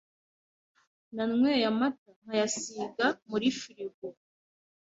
Nanyweye 1.15 1.63
amata 1.71 2.09
nkayasiga 2.21 3.07
muri 3.29 3.47
firigo. 3.59 4.05